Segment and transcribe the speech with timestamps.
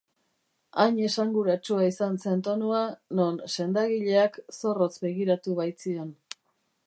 [0.83, 2.81] Hain esanguratsua izan zen tonua,
[3.19, 6.11] non sendagileak zorrotz begiratu baitzion.